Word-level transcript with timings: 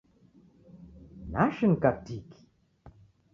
Nashinika 1.31 1.91
tiki 2.03 2.39